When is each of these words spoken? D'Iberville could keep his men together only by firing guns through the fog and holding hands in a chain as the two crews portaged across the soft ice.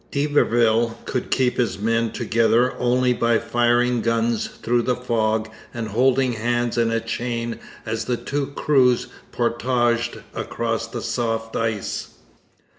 D'Iberville 0.09 0.97
could 1.05 1.29
keep 1.29 1.57
his 1.57 1.77
men 1.77 2.11
together 2.11 2.73
only 2.79 3.13
by 3.13 3.37
firing 3.37 4.01
guns 4.01 4.47
through 4.47 4.81
the 4.81 4.95
fog 4.95 5.47
and 5.75 5.89
holding 5.89 6.33
hands 6.33 6.75
in 6.75 6.89
a 6.89 6.99
chain 6.99 7.59
as 7.85 8.05
the 8.05 8.17
two 8.17 8.47
crews 8.47 9.09
portaged 9.31 10.23
across 10.33 10.87
the 10.87 11.03
soft 11.03 11.55
ice. 11.55 12.15